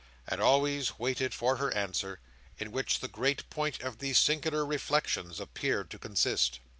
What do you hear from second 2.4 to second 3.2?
in which the